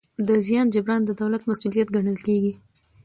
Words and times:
د 0.27 0.29
زیان 0.45 0.67
جبران 0.73 1.01
د 1.05 1.11
دولت 1.21 1.41
مسوولیت 1.49 1.87
ګڼل 1.95 2.17
کېږي. 2.27 2.53